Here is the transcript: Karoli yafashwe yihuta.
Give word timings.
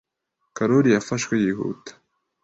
Karoli 0.55 0.89
yafashwe 0.91 1.33
yihuta. 1.43 1.91